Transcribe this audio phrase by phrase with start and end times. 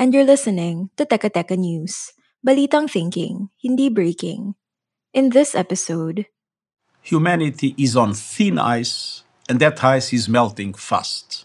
[0.00, 2.16] and you're listening to Teka Teka News.
[2.40, 4.56] Balitang thinking, hindi breaking.
[5.12, 6.24] In this episode,
[7.02, 11.44] humanity is on thin ice, and that ice is melting fast.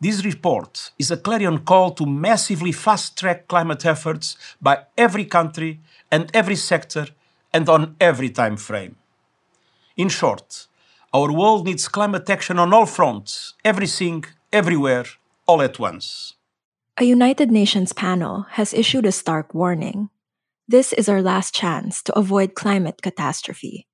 [0.00, 5.78] This report is a clarion call to massively fast track climate efforts by every country
[6.10, 7.06] and every sector
[7.54, 8.96] and on every time frame.
[9.96, 10.66] In short,
[11.14, 15.06] our world needs climate action on all fronts, everything, everywhere,
[15.46, 16.34] all at once.
[17.00, 20.08] A United Nations panel has issued a stark warning.
[20.66, 23.86] This is our last chance to avoid climate catastrophe.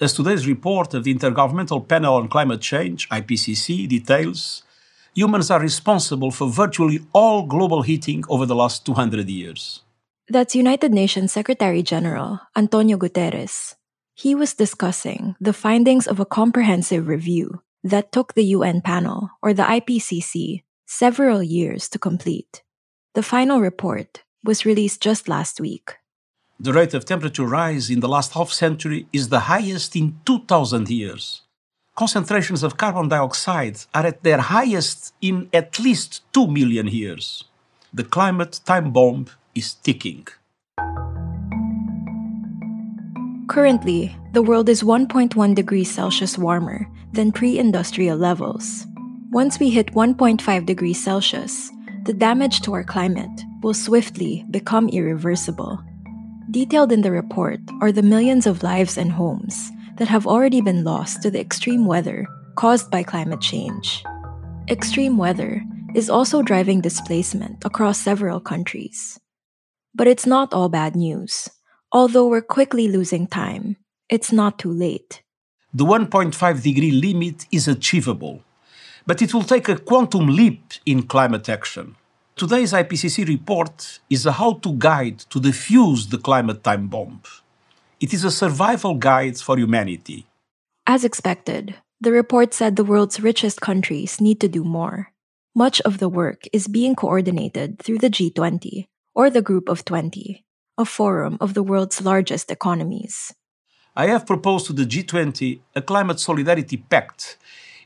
[0.00, 4.62] As today's report of the Intergovernmental Panel on Climate Change, IPCC, details,
[5.18, 9.82] humans are responsible for virtually all global heating over the last 200 years.
[10.28, 13.74] That's United Nations Secretary General Antonio Guterres.
[14.14, 19.52] He was discussing the findings of a comprehensive review that took the UN panel, or
[19.52, 22.62] the IPCC, several years to complete.
[23.14, 25.96] The final report was released just last week.
[26.60, 30.88] The rate of temperature rise in the last half century is the highest in 2000
[30.88, 31.42] years.
[31.98, 37.42] Concentrations of carbon dioxide are at their highest in at least 2 million years.
[37.92, 40.28] The climate time bomb is ticking.
[43.48, 48.86] Currently, the world is 1.1 degrees Celsius warmer than pre industrial levels.
[49.32, 51.72] Once we hit 1.5 degrees Celsius,
[52.04, 55.82] the damage to our climate will swiftly become irreversible.
[56.52, 60.84] Detailed in the report are the millions of lives and homes that have already been
[60.84, 64.02] lost to the extreme weather caused by climate change.
[64.68, 65.62] Extreme weather
[65.94, 69.18] is also driving displacement across several countries.
[69.94, 71.48] But it's not all bad news.
[71.92, 73.76] Although we're quickly losing time,
[74.08, 75.22] it's not too late.
[75.72, 78.42] The 1.5 degree limit is achievable,
[79.06, 81.96] but it will take a quantum leap in climate action.
[82.36, 87.20] Today's IPCC report is a how to guide to defuse the climate time bomb.
[88.00, 90.26] It is a survival guide for humanity.
[90.86, 95.10] As expected, the report said the world's richest countries need to do more.
[95.52, 100.44] Much of the work is being coordinated through the G20, or the Group of 20,
[100.78, 103.34] a forum of the world's largest economies.
[103.96, 107.36] I have proposed to the G20 a climate solidarity pact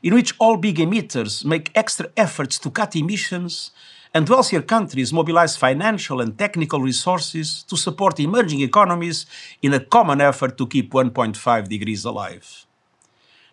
[0.03, 3.71] in which all big emitters make extra efforts to cut emissions
[4.13, 9.25] and wealthier countries mobilize financial and technical resources to support emerging economies
[9.61, 12.65] in a common effort to keep 1.5 degrees alive.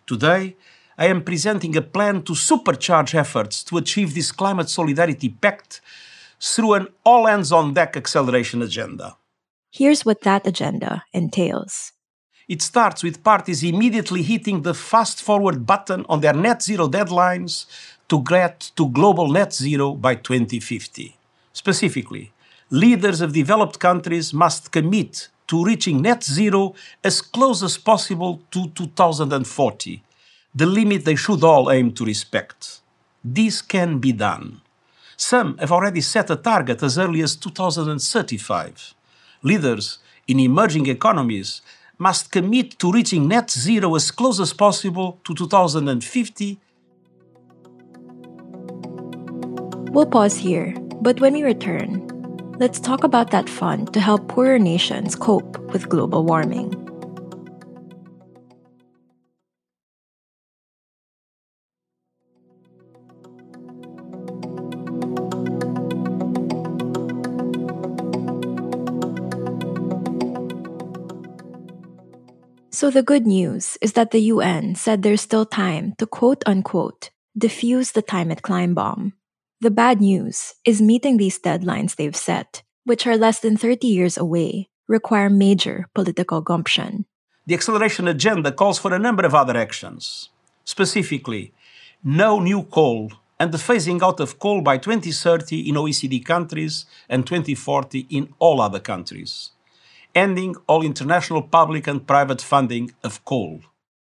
[0.05, 0.55] Today,
[0.97, 5.81] I am presenting a plan to supercharge efforts to achieve this climate solidarity pact
[6.39, 9.17] through an all hands on deck acceleration agenda.
[9.71, 11.93] Here's what that agenda entails.
[12.47, 17.65] It starts with parties immediately hitting the fast forward button on their net zero deadlines
[18.11, 21.15] to get to global net zero by 2050.
[21.53, 22.33] Specifically,
[22.69, 26.75] leaders of developed countries must commit to reaching net zero
[27.05, 30.03] as close as possible to 2040,
[30.53, 32.81] the limit they should all aim to respect.
[33.23, 34.59] This can be done.
[35.15, 38.93] Some have already set a target as early as 2035.
[39.41, 41.61] Leaders in emerging economies
[41.97, 46.59] must commit to reaching net zero as close as possible to 2050
[49.91, 52.07] We'll pause here, but when we return,
[52.59, 56.71] let's talk about that fund to help poorer nations cope with global warming.
[72.71, 77.09] So, the good news is that the UN said there's still time to quote unquote
[77.37, 79.13] diffuse the climate climb bomb
[79.61, 84.17] the bad news is meeting these deadlines they've set, which are less than 30 years
[84.17, 87.05] away, require major political gumption.
[87.45, 90.29] The acceleration agenda calls for a number of other actions.
[90.65, 91.53] Specifically,
[92.03, 97.27] no new coal and the phasing out of coal by 2030 in OECD countries and
[97.27, 99.51] 2040 in all other countries.
[100.15, 103.59] Ending all international public and private funding of coal.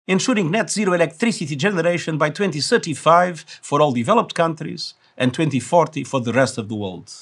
[0.08, 6.32] Ensuring net zero electricity generation by 2035 for all developed countries and 2040 for the
[6.32, 7.12] rest of the world.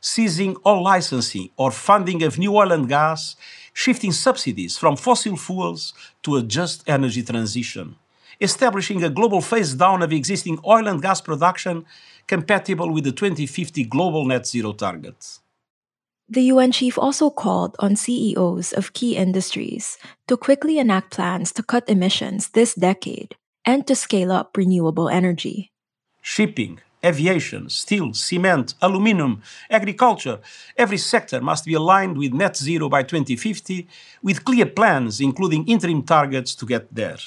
[0.00, 3.36] Seizing all licensing or funding of new oil and gas,
[3.72, 7.96] shifting subsidies from fossil fuels to a just energy transition.
[8.40, 11.84] Establishing a global phase down of existing oil and gas production
[12.26, 15.38] compatible with the 2050 global net zero target.
[16.28, 19.96] The UN chief also called on CEOs of key industries
[20.26, 25.70] to quickly enact plans to cut emissions this decade and to scale up renewable energy.
[26.22, 30.40] Shipping, aviation, steel, cement, aluminum, agriculture,
[30.76, 33.86] every sector must be aligned with net zero by 2050
[34.22, 37.18] with clear plans, including interim targets to get there.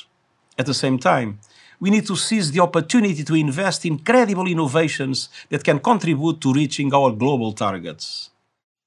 [0.57, 1.39] At the same time,
[1.79, 6.53] we need to seize the opportunity to invest in credible innovations that can contribute to
[6.53, 8.29] reaching our global targets.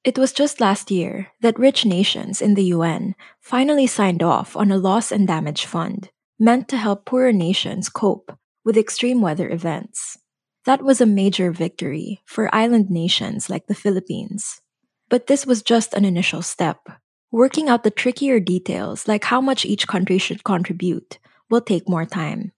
[0.04, 4.70] It was just last year that rich nations in the UN finally signed off on
[4.70, 10.18] a loss and damage fund meant to help poorer nations cope with extreme weather events.
[10.64, 14.60] That was a major victory for island nations like the Philippines.
[15.08, 16.88] But this was just an initial step.
[17.32, 21.18] Working out the trickier details, like how much each country should contribute,
[21.50, 22.52] will take more time.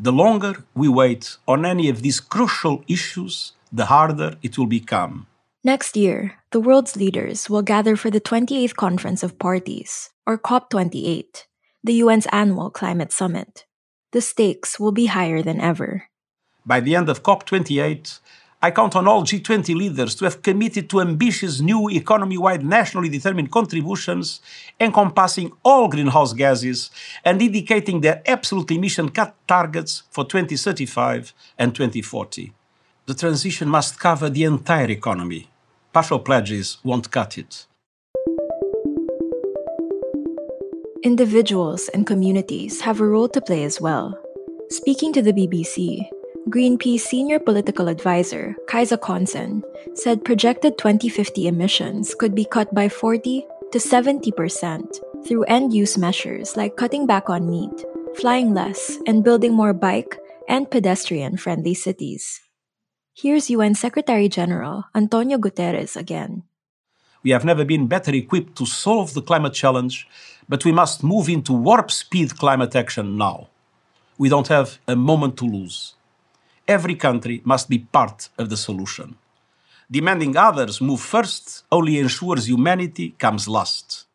[0.00, 5.26] The longer we wait on any of these crucial issues, the harder it will become.
[5.62, 11.44] Next year, the world's leaders will gather for the 28th Conference of Parties, or COP28,
[11.82, 13.66] the UN's annual climate summit.
[14.12, 16.08] The stakes will be higher than ever.
[16.66, 18.20] By the end of COP28,
[18.62, 23.10] I count on all G20 leaders to have committed to ambitious new economy wide nationally
[23.10, 24.40] determined contributions
[24.80, 26.90] encompassing all greenhouse gases
[27.22, 32.54] and indicating their absolute emission cut targets for 2035 and 2040.
[33.04, 35.50] The transition must cover the entire economy.
[35.92, 37.66] Partial pledges won't cut it.
[41.02, 44.18] Individuals and communities have a role to play as well.
[44.70, 46.08] Speaking to the BBC,
[46.50, 49.62] Greenpeace senior political advisor, Kaisa Kosonen,
[49.94, 56.54] said projected 2050 emissions could be cut by 40 to 70% through end use measures
[56.54, 57.86] like cutting back on meat,
[58.20, 62.42] flying less, and building more bike and pedestrian friendly cities.
[63.14, 66.42] Here's UN Secretary General Antonio Guterres again.
[67.22, 70.06] We have never been better equipped to solve the climate challenge,
[70.46, 73.48] but we must move into warp speed climate action now.
[74.18, 75.94] We don't have a moment to lose
[76.66, 79.16] every country must be part of the solution.
[79.90, 84.06] Demanding others move first only ensures humanity comes last.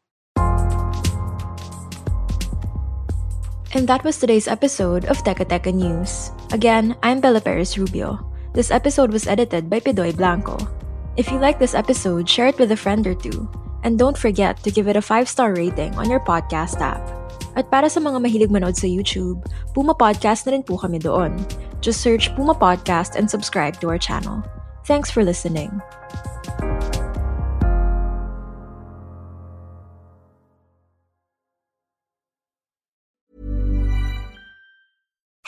[3.69, 6.31] And that was today's episode of Teka News.
[6.51, 8.17] Again, I'm Bella Perez Rubio.
[8.53, 10.57] This episode was edited by Pidoy Blanco.
[11.17, 13.47] If you like this episode, share it with a friend or two.
[13.83, 16.99] And don't forget to give it a 5-star rating on your podcast app.
[17.53, 19.45] At para sa mga mahilig manood sa YouTube,
[19.77, 21.37] Puma Podcast na rin po kami doon.
[21.81, 24.43] Just search Puma Podcast and subscribe to our channel.
[24.85, 25.81] Thanks for listening.